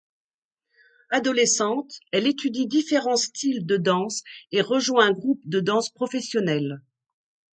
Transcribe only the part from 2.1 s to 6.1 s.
elle étudie différents styles de danse et rejoint un groupe de danse